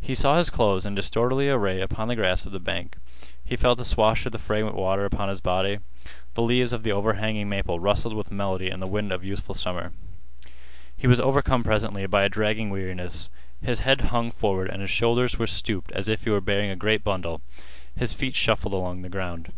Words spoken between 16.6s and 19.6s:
a great bundle. His feet shuffled along the ground.